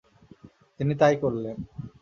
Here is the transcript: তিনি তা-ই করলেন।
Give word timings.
তিনি 0.79 0.93
তা-ই 0.95 1.15
করলেন। 1.15 1.57